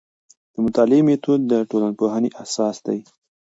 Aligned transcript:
د 0.53 0.55
مطالعې 0.65 1.01
میتود 1.07 1.39
د 1.51 1.53
ټولنپوهنې 1.69 2.29
اساس 2.43 2.75
دی. 2.87 2.99